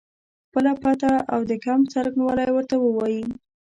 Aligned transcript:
خپله 0.47 0.71
پته 0.81 1.11
او 1.33 1.39
د 1.49 1.51
کمپ 1.63 1.85
څرنګوالی 1.91 2.47
ورته 2.51 2.75
ووایي. 2.79 3.23